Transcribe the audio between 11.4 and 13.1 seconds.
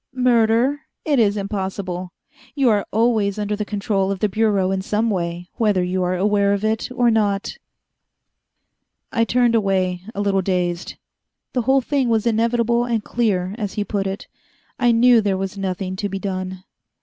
The whole thing was inevitable and